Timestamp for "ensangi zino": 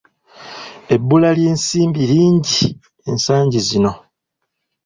3.09-3.91